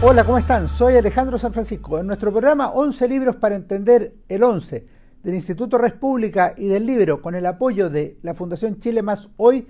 [0.00, 0.68] Hola, ¿cómo están?
[0.68, 1.98] Soy Alejandro San Francisco.
[1.98, 4.86] En nuestro programa 11 libros para entender el 11
[5.24, 9.66] del Instituto República y del Libro con el apoyo de la Fundación Chile Más Hoy,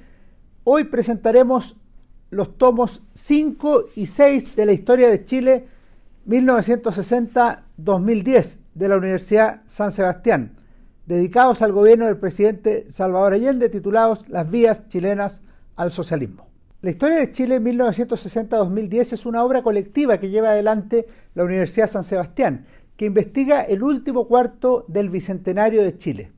[0.65, 1.79] hoy presentaremos
[2.29, 5.67] los tomos 5 y 6 de la historia de Chile
[6.27, 10.59] 1960-2010 de la Universidad San Sebastián,
[11.07, 15.41] dedicados al gobierno del presidente Salvador Allende, titulados Las vías chilenas
[15.75, 16.48] al socialismo.
[16.81, 22.05] La historia de Chile 1960-2010 es una obra colectiva que lleva adelante la Universidad San
[22.05, 22.67] Sebastián,
[22.97, 26.31] que investiga el último cuarto del Bicentenario de Chile.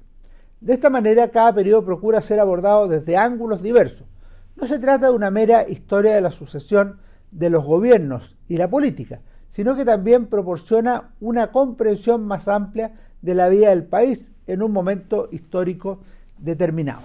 [0.59, 4.07] De esta manera, cada periodo procura ser abordado desde ángulos diversos.
[4.55, 6.99] No se trata de una mera historia de la sucesión
[7.31, 13.35] de los gobiernos y la política, sino que también proporciona una comprensión más amplia de
[13.35, 15.99] la vida del país en un momento histórico
[16.37, 17.01] determinado.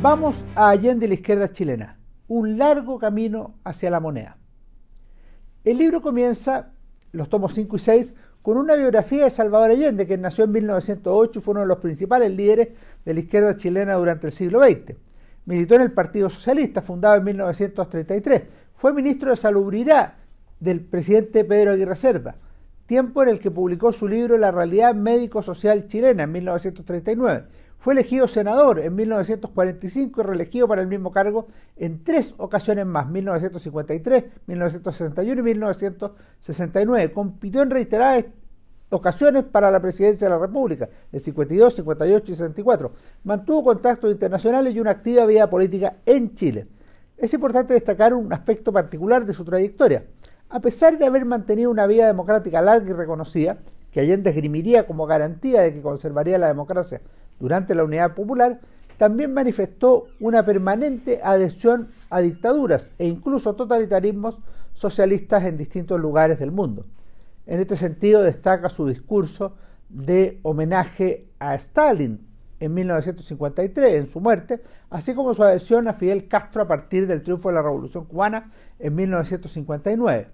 [0.00, 1.96] Vamos a Allende la izquierda chilena,
[2.26, 4.36] un largo camino hacia la moneda.
[5.62, 6.72] El libro comienza,
[7.12, 11.38] los tomos 5 y 6, con una biografía de Salvador Allende, que nació en 1908
[11.38, 12.70] y fue uno de los principales líderes
[13.04, 14.96] de la izquierda chilena durante el siglo XX.
[15.44, 18.42] Militó en el Partido Socialista, fundado en 1933.
[18.74, 20.14] Fue ministro de Salubridad
[20.60, 22.36] del presidente Pedro Aguirre Cerda,
[22.86, 27.44] tiempo en el que publicó su libro La realidad médico-social chilena en 1939.
[27.78, 33.08] Fue elegido senador en 1945 y reelegido para el mismo cargo en tres ocasiones más,
[33.08, 37.12] 1953, 1961 y 1969.
[37.12, 38.26] Compitió en reiteradas
[38.92, 42.92] ocasiones para la presidencia de la República, en 52, 58 y 64.
[43.24, 46.68] Mantuvo contactos internacionales y una activa vida política en Chile.
[47.16, 50.04] Es importante destacar un aspecto particular de su trayectoria.
[50.50, 53.58] A pesar de haber mantenido una vida democrática larga y reconocida,
[53.90, 57.00] que Allende esgrimiría como garantía de que conservaría la democracia
[57.38, 58.60] durante la Unidad Popular,
[58.98, 64.38] también manifestó una permanente adhesión a dictaduras e incluso totalitarismos
[64.72, 66.84] socialistas en distintos lugares del mundo.
[67.46, 69.56] En este sentido destaca su discurso
[69.88, 72.26] de homenaje a Stalin
[72.60, 77.22] en 1953, en su muerte, así como su adhesión a Fidel Castro a partir del
[77.22, 80.28] triunfo de la Revolución Cubana en 1959.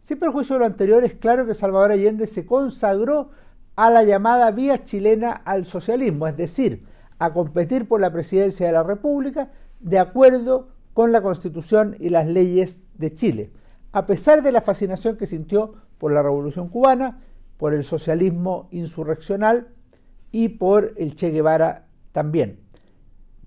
[0.00, 3.30] Sin perjuicio de lo anterior, es claro que Salvador Allende se consagró
[3.76, 6.84] a la llamada vía chilena al socialismo, es decir,
[7.18, 12.26] a competir por la presidencia de la República de acuerdo con la Constitución y las
[12.26, 13.52] leyes de Chile,
[13.92, 17.20] a pesar de la fascinación que sintió por la Revolución cubana,
[17.56, 19.68] por el socialismo insurreccional
[20.30, 22.60] y por el Che Guevara también.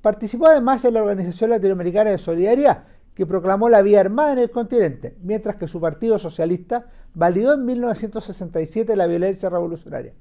[0.01, 4.49] Participó además en la Organización Latinoamericana de Solidaridad, que proclamó la vía armada en el
[4.49, 10.13] continente, mientras que su Partido Socialista validó en 1967 la violencia revolucionaria,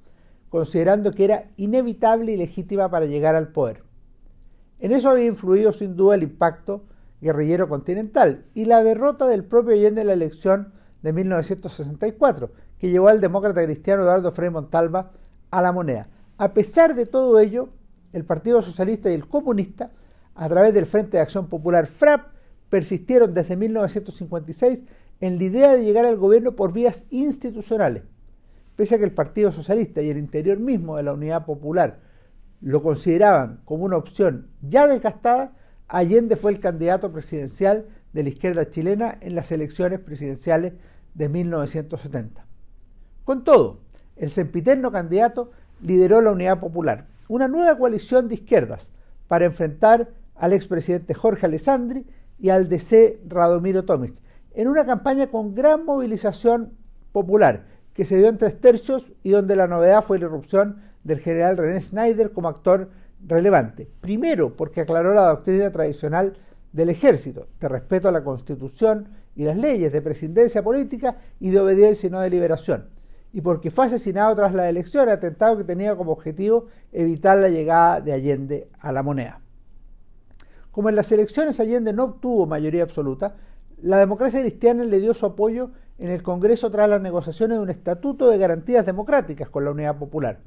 [0.49, 3.85] considerando que era inevitable y legítima para llegar al poder.
[4.81, 6.85] En eso había influido sin duda el impacto
[7.21, 10.73] guerrillero continental y la derrota del propio Allende en la elección
[11.03, 15.13] de 1964, que llevó al demócrata cristiano Eduardo Frei Montalva
[15.51, 16.09] a la moneda.
[16.37, 17.71] A pesar de todo ello,
[18.13, 19.91] el Partido Socialista y el Comunista,
[20.35, 22.29] a través del Frente de Acción Popular FRAP,
[22.69, 24.85] persistieron desde 1956
[25.21, 28.05] en la idea de llegar al gobierno por vías institucionales.
[28.77, 32.01] Pese a que el Partido Socialista y el interior mismo de la Unidad Popular
[32.61, 35.53] lo consideraban como una opción ya desgastada,
[35.89, 40.75] Allende fue el candidato presidencial de la izquierda chilena en las elecciones presidenciales
[41.15, 42.47] de 1970.
[43.25, 43.81] Con todo,
[44.17, 45.51] el sempiterno candidato
[45.83, 48.91] lideró la Unidad Popular, una nueva coalición de izquierdas
[49.27, 52.07] para enfrentar al expresidente Jorge Alessandri
[52.39, 54.15] y al DC Radomiro Tomic,
[54.55, 56.73] en una campaña con gran movilización
[57.13, 61.19] popular que se dio en tres tercios y donde la novedad fue la irrupción del
[61.19, 62.91] general René Schneider como actor
[63.27, 63.89] relevante.
[64.01, 66.35] Primero, porque aclaró la doctrina tradicional
[66.73, 71.61] del ejército, de respeto a la constitución y las leyes, de presidencia política y de
[71.61, 72.89] obediencia y no de liberación.
[73.33, 78.01] Y porque fue asesinado tras la elección, atentado que tenía como objetivo evitar la llegada
[78.01, 79.41] de Allende a la moneda.
[80.71, 83.37] Como en las elecciones Allende no obtuvo mayoría absoluta,
[83.83, 87.71] la democracia cristiana le dio su apoyo en el Congreso tras las negociaciones de un
[87.71, 90.41] estatuto de garantías democráticas con la Unidad Popular.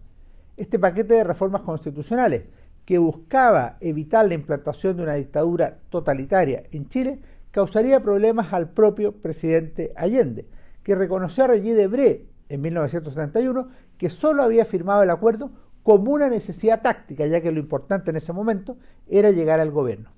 [0.58, 2.44] Este paquete de reformas constitucionales,
[2.86, 9.14] que buscaba evitar la implantación de una dictadura totalitaria en Chile, causaría problemas al propio
[9.14, 10.48] presidente Allende,
[10.84, 15.52] que reconoció a Regis Debré en 1971 que solo había firmado el acuerdo
[15.84, 20.12] como una necesidad táctica, ya que lo importante en ese momento era llegar al gobierno.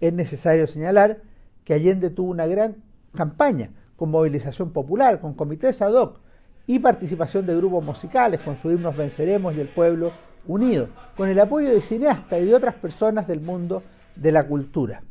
[0.00, 1.22] Es necesario señalar
[1.64, 2.82] que Allende tuvo una gran
[3.14, 6.20] campaña con movilización popular, con comités ad hoc
[6.66, 10.12] y participación de grupos musicales, con su himnos Venceremos y el Pueblo
[10.46, 13.82] Unido, con el apoyo de cineastas y de otras personas del mundo
[14.16, 15.02] de la cultura.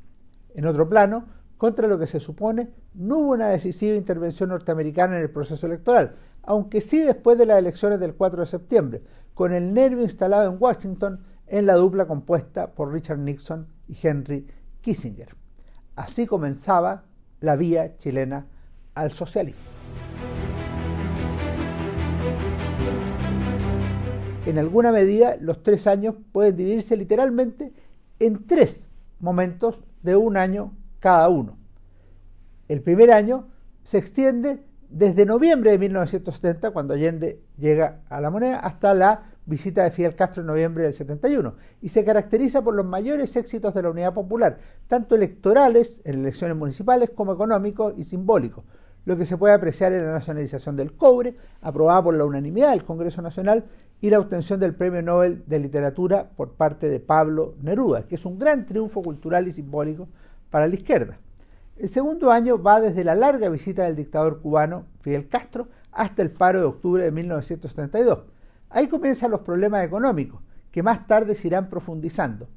[0.54, 1.26] En otro plano,
[1.58, 6.16] contra lo que se supone, no hubo una decisiva intervención norteamericana en el proceso electoral,
[6.44, 9.04] aunque sí después de las elecciones del 4 de septiembre,
[9.34, 14.48] con el nervio instalado en Washington en la dupla compuesta por Richard Nixon y Henry
[14.82, 15.36] Kissinger.
[15.96, 17.04] Así comenzaba
[17.40, 18.48] la vía chilena
[18.96, 19.69] al socialismo.
[24.45, 27.74] En alguna medida, los tres años pueden dividirse literalmente
[28.19, 28.89] en tres
[29.19, 31.57] momentos de un año cada uno.
[32.68, 33.47] El primer año
[33.83, 39.83] se extiende desde noviembre de 1970, cuando Allende llega a la moneda, hasta la visita
[39.83, 43.83] de Fidel Castro en noviembre del 71, y se caracteriza por los mayores éxitos de
[43.83, 44.57] la Unidad Popular,
[44.88, 48.63] tanto electorales, en elecciones municipales, como económicos y simbólicos,
[49.06, 52.83] lo que se puede apreciar en la nacionalización del cobre, aprobada por la unanimidad del
[52.83, 53.65] Congreso Nacional,
[54.01, 58.25] y la obtención del Premio Nobel de Literatura por parte de Pablo Neruda, que es
[58.25, 60.07] un gran triunfo cultural y simbólico
[60.50, 61.19] para la izquierda.
[61.78, 66.31] El segundo año va desde la larga visita del dictador cubano Fidel Castro hasta el
[66.31, 68.19] paro de octubre de 1972.
[68.69, 70.42] Ahí comienzan los problemas económicos,
[70.72, 72.48] que más tarde se irán profundizando.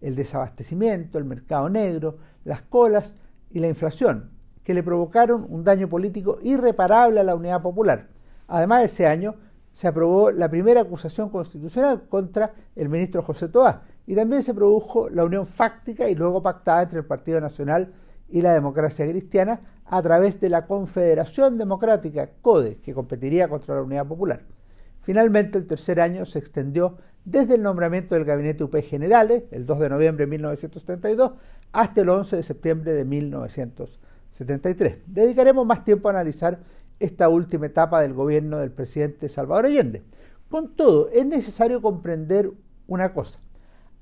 [0.00, 3.14] El desabastecimiento, el mercado negro, las colas
[3.50, 4.30] y la inflación,
[4.64, 8.08] que le provocaron un daño político irreparable a la unidad popular.
[8.48, 9.36] Además, ese año
[9.72, 15.08] se aprobó la primera acusación constitucional contra el ministro José Toá y también se produjo
[15.08, 17.92] la unión fáctica y luego pactada entre el Partido Nacional
[18.28, 23.82] y la democracia cristiana a través de la Confederación Democrática, CODE, que competiría contra la
[23.82, 24.42] Unidad Popular.
[25.02, 29.80] Finalmente, el tercer año se extendió desde el nombramiento del Gabinete UP Generales, el 2
[29.80, 31.32] de noviembre de 1932,
[31.72, 34.98] hasta el 11 de septiembre de 1973.
[35.06, 36.60] Dedicaremos más tiempo a analizar
[37.02, 40.02] esta última etapa del gobierno del presidente Salvador Allende.
[40.48, 42.50] Con todo, es necesario comprender
[42.86, 43.40] una cosa.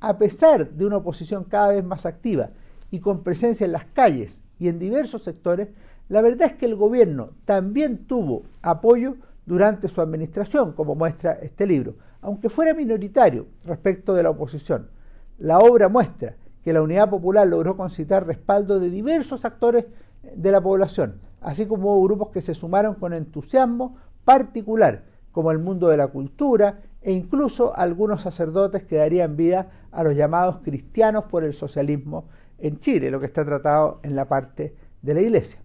[0.01, 2.51] A pesar de una oposición cada vez más activa
[2.91, 5.69] y con presencia en las calles y en diversos sectores,
[6.09, 9.17] la verdad es que el gobierno también tuvo apoyo
[9.47, 14.91] durante su administración, como muestra este libro, aunque fuera minoritario respecto de la oposición.
[15.39, 19.87] La obra muestra que la Unidad Popular logró concitar respaldo de diversos actores
[20.35, 25.59] de la población, así como hubo grupos que se sumaron con entusiasmo particular, como el
[25.59, 31.25] mundo de la cultura e incluso algunos sacerdotes que darían vida a los llamados cristianos
[31.25, 32.27] por el socialismo
[32.59, 35.63] en Chile, lo que está tratado en la parte de la Iglesia.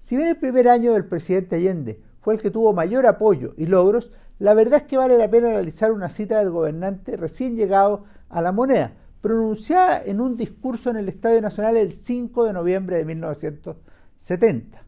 [0.00, 3.66] Si bien el primer año del presidente Allende fue el que tuvo mayor apoyo y
[3.66, 8.04] logros, la verdad es que vale la pena analizar una cita del gobernante recién llegado
[8.28, 12.96] a la moneda, pronunciada en un discurso en el Estadio Nacional el 5 de noviembre
[12.98, 14.83] de 1970.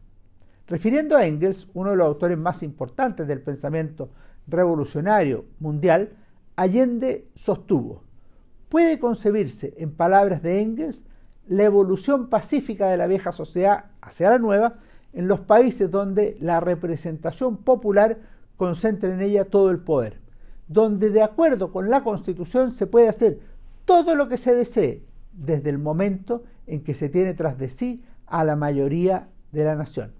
[0.67, 4.09] Refiriendo a Engels, uno de los autores más importantes del pensamiento
[4.47, 6.11] revolucionario mundial,
[6.57, 8.03] Allende sostuvo,
[8.67, 11.05] puede concebirse, en palabras de Engels,
[11.47, 14.75] la evolución pacífica de la vieja sociedad hacia la nueva
[15.13, 18.19] en los países donde la representación popular
[18.57, 20.19] concentra en ella todo el poder,
[20.67, 23.39] donde de acuerdo con la Constitución se puede hacer
[23.85, 28.03] todo lo que se desee desde el momento en que se tiene tras de sí
[28.25, 30.11] a la mayoría de la nación.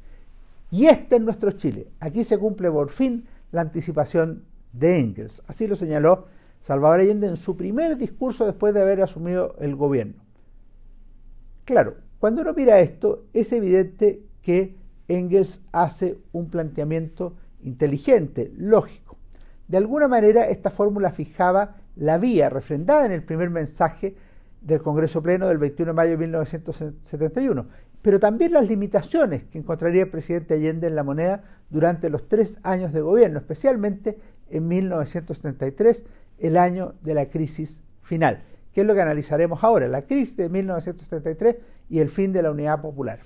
[0.69, 1.91] Y este es nuestro Chile.
[1.99, 4.43] Aquí se cumple por fin la anticipación
[4.73, 5.41] de Engels.
[5.47, 6.25] Así lo señaló
[6.61, 10.25] Salvador Allende en su primer discurso después de haber asumido el gobierno.
[11.63, 14.75] Claro, cuando uno mira esto, es evidente que
[15.07, 19.17] Engels hace un planteamiento inteligente, lógico.
[19.67, 24.15] De alguna manera, esta fórmula fijaba la vía refrendada en el primer mensaje
[24.61, 27.67] del Congreso Pleno del 21 de mayo de 1971,
[28.07, 32.57] pero también las limitaciones que encontraría el presidente Allende en la moneda durante los tres
[32.63, 34.17] años de gobierno, especialmente
[34.49, 36.05] en 1973,
[36.39, 40.47] el año de la crisis final, que es lo que analizaremos ahora, la crisis de
[40.47, 41.57] 1973
[41.89, 43.19] y el fin de la unidad popular.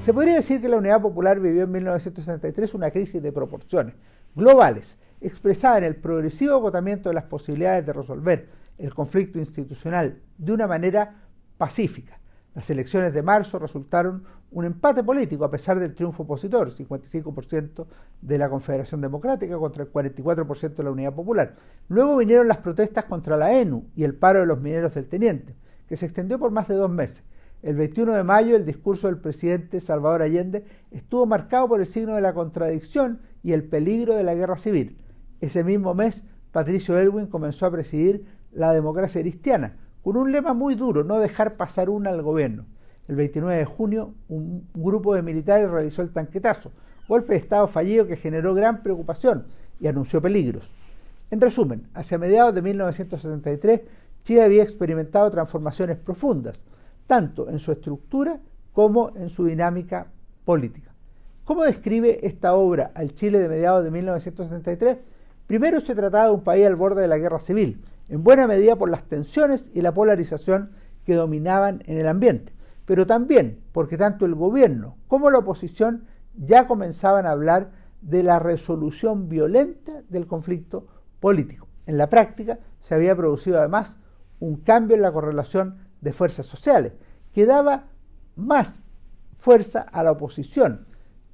[0.00, 3.94] Se podría decir que la Unidad Popular vivió en 1973 una crisis de proporciones
[4.34, 10.52] globales, expresada en el progresivo agotamiento de las posibilidades de resolver el conflicto institucional de
[10.52, 11.22] una manera
[11.56, 12.20] pacífica.
[12.54, 17.86] Las elecciones de marzo resultaron un empate político a pesar del triunfo opositor, 55%
[18.22, 21.56] de la Confederación Democrática contra el 44% de la Unidad Popular.
[21.88, 25.54] Luego vinieron las protestas contra la ENU y el paro de los mineros del Teniente,
[25.86, 27.24] que se extendió por más de dos meses.
[27.62, 32.14] El 21 de mayo el discurso del presidente Salvador Allende estuvo marcado por el signo
[32.14, 34.98] de la contradicción y el peligro de la guerra civil.
[35.40, 38.24] Ese mismo mes, Patricio Elwin comenzó a presidir
[38.56, 42.64] la democracia cristiana, con un lema muy duro, no dejar pasar una al gobierno.
[43.08, 46.72] El 29 de junio, un grupo de militares realizó el tanquetazo,
[47.08, 49.46] golpe de Estado fallido que generó gran preocupación
[49.78, 50.72] y anunció peligros.
[51.30, 53.80] En resumen, hacia mediados de 1973,
[54.22, 56.62] Chile había experimentado transformaciones profundas,
[57.06, 58.40] tanto en su estructura
[58.72, 60.08] como en su dinámica
[60.44, 60.92] política.
[61.44, 64.98] ¿Cómo describe esta obra al Chile de mediados de 1973?
[65.46, 68.76] Primero se trataba de un país al borde de la guerra civil, en buena medida
[68.76, 70.72] por las tensiones y la polarización
[71.04, 72.52] que dominaban en el ambiente,
[72.84, 76.04] pero también porque tanto el gobierno como la oposición
[76.36, 77.70] ya comenzaban a hablar
[78.00, 80.86] de la resolución violenta del conflicto
[81.20, 81.68] político.
[81.86, 83.98] En la práctica se había producido además
[84.38, 86.92] un cambio en la correlación de fuerzas sociales,
[87.32, 87.88] que daba
[88.34, 88.80] más
[89.38, 90.86] fuerza a la oposición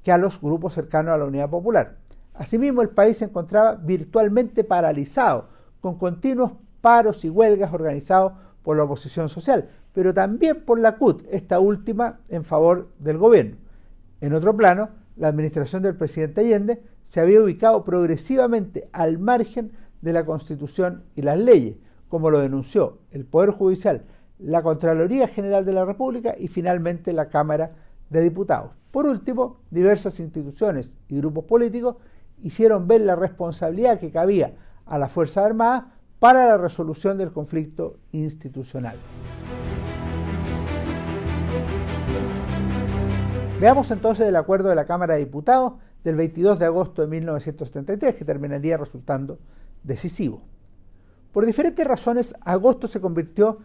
[0.02, 1.98] que a los grupos cercanos a la Unidad Popular.
[2.34, 5.50] Asimismo, el país se encontraba virtualmente paralizado,
[5.82, 11.26] con continuos paros y huelgas organizados por la oposición social, pero también por la CUT,
[11.30, 13.56] esta última en favor del gobierno.
[14.20, 20.12] En otro plano, la administración del presidente Allende se había ubicado progresivamente al margen de
[20.12, 21.76] la Constitución y las leyes,
[22.08, 24.04] como lo denunció el Poder Judicial,
[24.38, 27.72] la Contraloría General de la República y finalmente la Cámara
[28.08, 28.70] de Diputados.
[28.92, 31.96] Por último, diversas instituciones y grupos políticos
[32.40, 34.54] hicieron ver la responsabilidad que cabía
[34.92, 38.98] a la Fuerza Armada para la resolución del conflicto institucional.
[43.58, 45.72] Veamos entonces el acuerdo de la Cámara de Diputados
[46.04, 49.38] del 22 de agosto de 1973, que terminaría resultando
[49.82, 50.42] decisivo.
[51.32, 53.60] Por diferentes razones, agosto se convirtió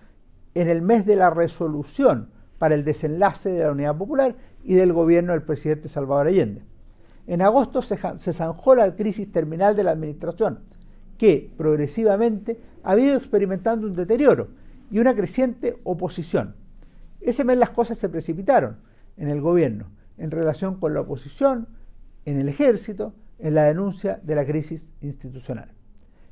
[0.53, 4.93] en el mes de la resolución para el desenlace de la Unidad Popular y del
[4.93, 6.63] gobierno del presidente Salvador Allende.
[7.27, 10.63] En agosto se, zanjó la crisis terminal de la administración,
[11.17, 14.50] que progresivamente ha ido experimentando un deterioro
[14.91, 16.55] y una creciente oposición.
[17.21, 18.77] Ese mes las cosas se precipitaron
[19.17, 21.67] en el gobierno en relación con la oposición,
[22.25, 25.71] en el ejército, en la denuncia de la crisis institucional.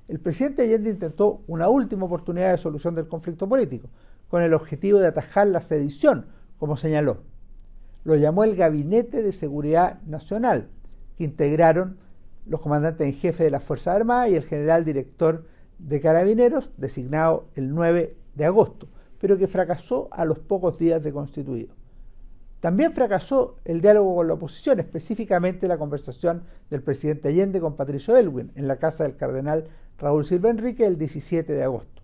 [0.08, 3.90] El presidente Allende intentó una última oportunidad de solución del conflicto político,
[4.28, 6.26] con el objetivo de atajar la sedición,
[6.58, 7.24] como señaló.
[8.04, 10.70] Lo llamó el Gabinete de Seguridad Nacional,
[11.18, 11.98] que integraron
[12.46, 15.46] los comandantes en jefe de las Fuerzas Armadas y el general director
[15.80, 18.88] de Carabineros, designado el 9 de agosto,
[19.20, 21.74] pero que fracasó a los pocos días de constituido.
[22.60, 28.18] También fracasó el diálogo con la oposición, específicamente la conversación del presidente Allende con Patricio
[28.18, 29.68] Elwin en la casa del cardenal
[30.00, 32.02] Raúl Silva Enrique el 17 de agosto.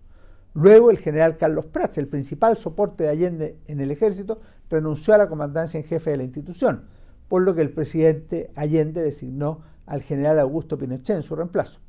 [0.54, 5.18] Luego el general Carlos Prats, el principal soporte de Allende en el ejército, renunció a
[5.18, 6.84] la comandancia en jefe de la institución,
[7.28, 11.80] por lo que el presidente Allende designó al general Augusto Pinochet en su reemplazo.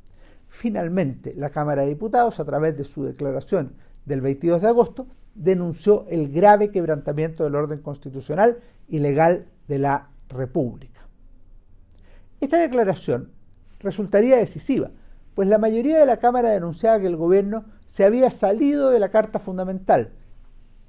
[0.46, 3.74] Finalmente, la Cámara de Diputados, a través de su declaración
[4.04, 8.58] del 22 de agosto, denunció el grave quebrantamiento del orden constitucional
[8.88, 11.00] y legal de la República.
[12.40, 13.30] Esta declaración
[13.80, 14.90] resultaría decisiva,
[15.34, 19.10] pues la mayoría de la Cámara denunciaba que el gobierno se había salido de la
[19.10, 20.10] Carta Fundamental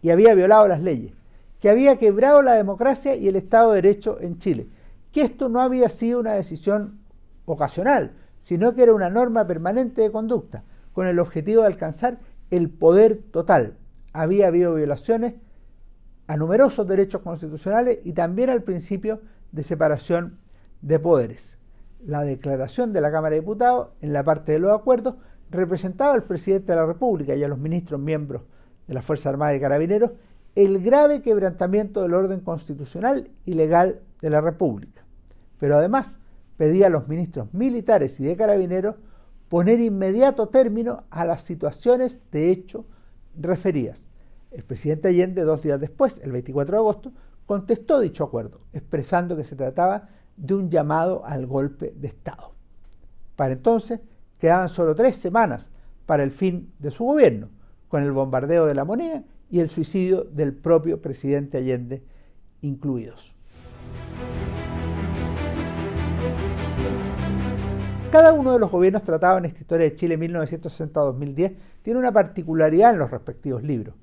[0.02, 1.14] y había violado las leyes,
[1.60, 4.68] que había quebrado la democracia y el Estado de Derecho en Chile,
[5.16, 7.00] que esto no había sido una decisión
[7.46, 12.20] ocasional, sino que era una norma permanente de conducta, con el objetivo de alcanzar
[12.52, 13.78] el poder total.
[14.12, 15.36] Había habido violaciones
[16.28, 19.22] a numerosos derechos constitucionales y también al principio
[19.54, 20.38] de separación
[20.82, 21.60] de poderes.
[22.06, 25.16] La declaración de la Cámara de Diputados, en la parte de los acuerdos,
[25.50, 28.42] representaba al presidente de la República y a los ministros miembros
[28.86, 30.12] de la Fuerza Armada y Carabineros
[30.56, 35.05] el grave quebrantamiento del orden constitucional y legal de la República.
[35.60, 36.20] Pero además
[36.58, 38.96] pedía a los ministros militares y de carabineros
[39.50, 42.86] poner inmediato término a las situaciones de hecho
[43.38, 44.08] referidas.
[44.52, 47.12] El presidente Allende, dos días después, el 24 de agosto,
[47.46, 52.54] contestó dicho acuerdo, expresando que se trataba de un llamado al golpe de Estado.
[53.36, 54.00] Para entonces
[54.40, 55.70] quedaban solo tres semanas
[56.06, 57.50] para el fin de su gobierno,
[57.88, 62.04] con el bombardeo de la moneda y el suicidio del propio presidente Allende
[62.62, 63.36] incluidos.
[68.16, 72.94] Cada uno de los gobiernos tratados en esta historia de Chile 1960-2010 tiene una particularidad
[72.94, 73.94] en los respectivos libros.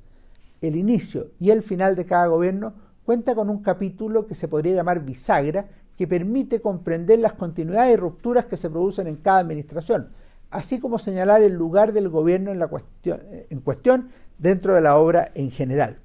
[0.60, 2.74] El inicio y el final de cada gobierno
[3.06, 7.96] cuenta con un capítulo que se podría llamar bisagra, que permite comprender las continuidades y
[7.96, 10.10] rupturas que se producen en cada administración,
[10.50, 14.98] así como señalar el lugar del gobierno en, la cuestión, en cuestión dentro de la
[14.98, 16.00] obra en general.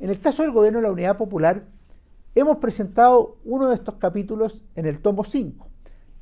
[0.00, 1.64] En el caso del gobierno de la Unidad Popular,
[2.34, 5.66] hemos presentado uno de estos capítulos en el tomo 5,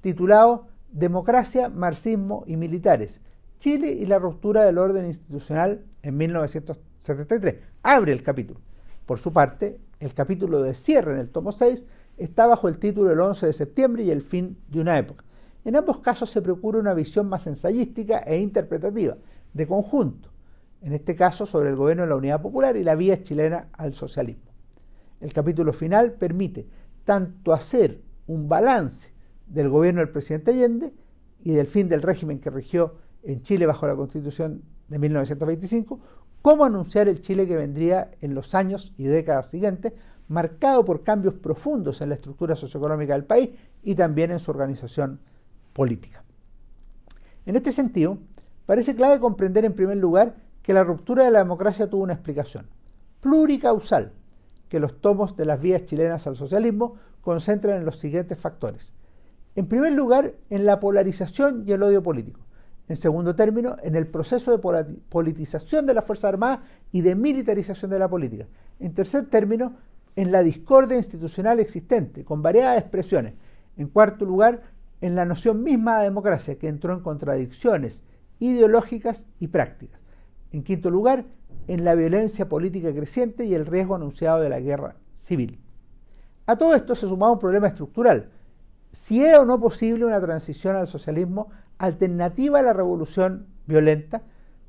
[0.02, 3.20] titulado Democracia, Marxismo y Militares,
[3.58, 7.56] Chile y la ruptura del orden institucional en 1973.
[7.82, 8.60] Abre el capítulo.
[9.06, 11.84] Por su parte, el capítulo de cierre en el tomo 6
[12.16, 15.24] está bajo el título El 11 de septiembre y el fin de una época.
[15.64, 19.16] En ambos casos se procura una visión más ensayística e interpretativa,
[19.52, 20.30] de conjunto,
[20.80, 23.94] en este caso sobre el gobierno de la Unidad Popular y la vía chilena al
[23.94, 24.50] socialismo.
[25.20, 26.66] El capítulo final permite
[27.04, 29.10] tanto hacer un balance
[29.50, 30.92] del gobierno del presidente Allende
[31.42, 36.00] y del fin del régimen que rigió en Chile bajo la Constitución de 1925,
[36.42, 39.92] como anunciar el Chile que vendría en los años y décadas siguientes,
[40.28, 43.50] marcado por cambios profundos en la estructura socioeconómica del país
[43.82, 45.20] y también en su organización
[45.72, 46.24] política.
[47.46, 48.18] En este sentido,
[48.64, 52.66] parece clave comprender en primer lugar que la ruptura de la democracia tuvo una explicación
[53.20, 54.12] pluricausal,
[54.68, 58.92] que los tomos de las vías chilenas al socialismo concentran en los siguientes factores.
[59.60, 62.40] En primer lugar, en la polarización y el odio político.
[62.88, 66.60] En segundo término, en el proceso de politización de las Fuerzas Armadas
[66.92, 68.46] y de militarización de la política.
[68.78, 69.76] En tercer término,
[70.16, 73.34] en la discordia institucional existente, con variadas expresiones.
[73.76, 74.62] En cuarto lugar,
[75.02, 78.02] en la noción misma de democracia, que entró en contradicciones
[78.38, 80.00] ideológicas y prácticas.
[80.52, 81.26] En quinto lugar,
[81.68, 85.60] en la violencia política creciente y el riesgo anunciado de la guerra civil.
[86.46, 88.30] A todo esto se sumaba un problema estructural.
[88.92, 94.22] Si era o no posible una transición al socialismo alternativa a la revolución violenta,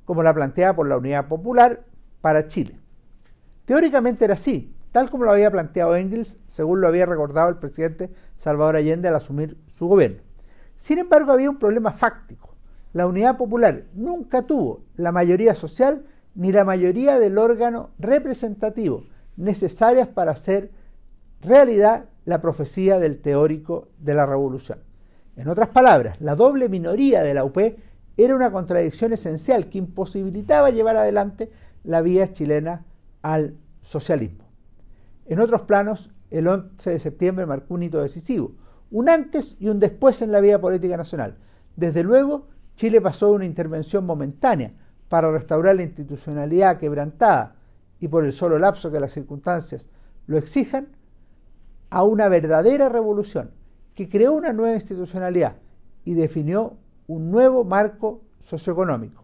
[0.06, 1.84] como la planteada por la Unidad Popular
[2.22, 2.80] para Chile.
[3.66, 8.12] Teóricamente era así, tal como lo había planteado Engels, según lo había recordado el presidente
[8.38, 10.22] Salvador Allende al asumir su gobierno.
[10.76, 12.56] Sin embargo, había un problema fáctico.
[12.94, 16.06] La Unidad Popular nunca tuvo la mayoría social
[16.36, 19.06] ni la mayoría del órgano representativo
[19.38, 20.72] necesarias para hacer
[21.42, 24.80] realidad la profecía del teórico de la revolución.
[25.36, 27.58] En otras palabras, la doble minoría de la UP
[28.18, 31.52] era una contradicción esencial que imposibilitaba llevar adelante
[31.84, 32.86] la vía chilena
[33.22, 34.46] al socialismo.
[35.26, 38.54] En otros planos, el 11 de septiembre marcó un hito decisivo,
[38.92, 41.38] un antes y un después en la vida política nacional.
[41.76, 44.74] Desde luego, Chile pasó de una intervención momentánea
[45.08, 47.56] para restaurar la institucionalidad quebrantada
[48.00, 49.88] y por el solo lapso que las circunstancias
[50.28, 50.88] lo exijan,
[51.92, 53.52] a una verdadera revolución
[53.94, 55.58] que creó una nueva institucionalidad
[56.04, 59.24] y definió un nuevo marco socioeconómico.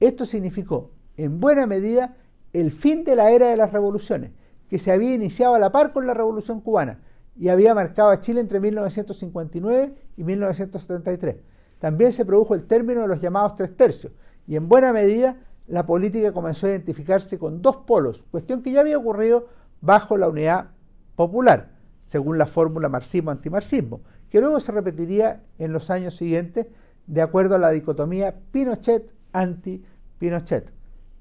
[0.00, 2.16] Esto significó, en buena medida,
[2.52, 4.32] el fin de la era de las revoluciones,
[4.68, 7.00] que se había iniciado a la par con la Revolución cubana
[7.38, 11.36] y había marcado a Chile entre 1959 y 1973.
[11.78, 14.12] También se produjo el término de los llamados tres tercios
[14.46, 15.36] y en buena medida
[15.68, 19.46] la política comenzó a identificarse con dos polos, cuestión que ya había ocurrido
[19.80, 20.71] bajo la unidad
[21.16, 21.72] popular
[22.06, 26.66] según la fórmula marxismo-antimarxismo, que luego se repetiría en los años siguientes
[27.06, 30.72] de acuerdo a la dicotomía Pinochet-anti-Pinochet.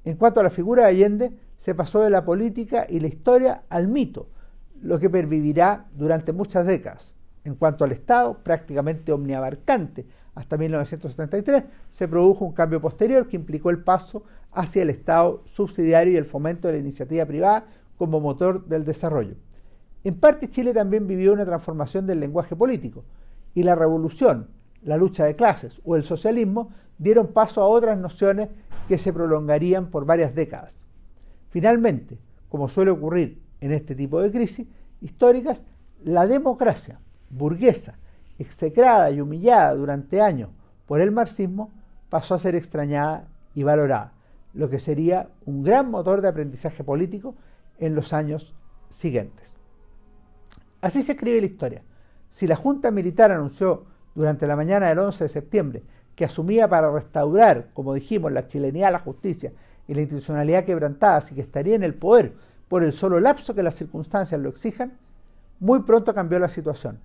[0.04, 3.64] En cuanto a la figura de Allende, se pasó de la política y la historia
[3.70, 4.30] al mito,
[4.82, 7.16] lo que pervivirá durante muchas décadas.
[7.44, 13.70] En cuanto al Estado, prácticamente omniabarcante, hasta 1973 se produjo un cambio posterior que implicó
[13.70, 17.66] el paso hacia el Estado subsidiario y el fomento de la iniciativa privada
[17.98, 19.36] como motor del desarrollo.
[20.04, 23.04] En parte Chile también vivió una transformación del lenguaje político
[23.54, 24.48] y la revolución,
[24.82, 28.50] la lucha de clases o el socialismo dieron paso a otras nociones
[28.88, 30.86] que se prolongarían por varias décadas.
[31.50, 32.18] Finalmente,
[32.50, 34.68] como suele ocurrir en este tipo de crisis
[35.02, 35.64] históricas,
[36.04, 38.00] la democracia burguesa,
[38.40, 40.50] execrada y humillada durante años
[40.88, 41.72] por el marxismo,
[42.10, 44.14] pasó a ser extrañada y valorada,
[44.54, 47.36] lo que sería un gran motor de aprendizaje político
[47.78, 48.56] en los años
[48.90, 49.61] siguientes.
[50.82, 51.84] Así se escribe la historia.
[52.32, 55.84] Si la Junta Militar anunció durante la mañana del 11 de septiembre
[56.16, 59.54] que asumía para restaurar, como dijimos, la chilenidad, la justicia
[59.88, 62.34] y la institucionalidad quebrantadas y que estaría en el poder
[62.68, 64.98] por el solo lapso que las circunstancias lo exijan,
[65.60, 67.00] muy pronto cambió la situación.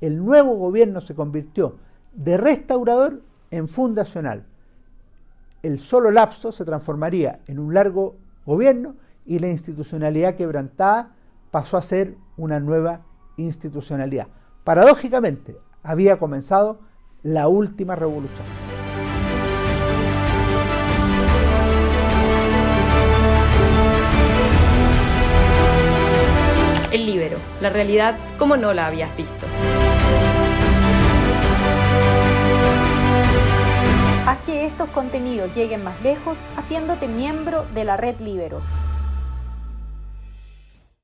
[0.00, 1.76] El nuevo gobierno se convirtió
[2.12, 4.44] de restaurador en fundacional.
[5.62, 8.16] El solo lapso se transformaría en un largo
[8.46, 11.14] gobierno y la institucionalidad quebrantada
[11.50, 13.02] pasó a ser una nueva
[13.40, 14.28] institucionalidad.
[14.64, 16.80] Paradójicamente, había comenzado
[17.22, 18.46] la última revolución.
[26.90, 29.46] El libero, la realidad como no la habías visto.
[34.26, 38.60] Haz que estos contenidos lleguen más lejos haciéndote miembro de la red Libero.